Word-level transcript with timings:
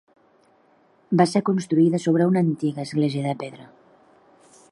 Va 1.21 1.27
ser 1.33 1.41
construïda 1.49 2.01
sobre 2.07 2.27
una 2.31 2.43
antiga 2.47 2.87
església 2.89 3.27
de 3.29 3.37
pedra. 3.45 3.71